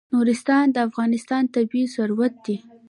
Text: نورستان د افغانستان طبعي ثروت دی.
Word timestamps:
نورستان 0.13 0.65
د 0.71 0.77
افغانستان 0.87 1.43
طبعي 1.55 1.83
ثروت 1.95 2.33
دی. 2.45 2.57